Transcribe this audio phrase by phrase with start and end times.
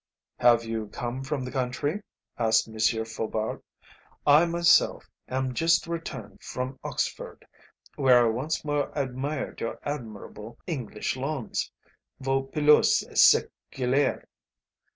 [0.39, 2.01] "Have you come from the country?"
[2.39, 3.05] asked M.
[3.05, 3.61] Faubourg.
[4.25, 7.45] "I myself am just returned from Oxford,
[7.97, 11.71] where I once more admired your admirable English lawns
[12.19, 14.25] vos pelouses seculaires."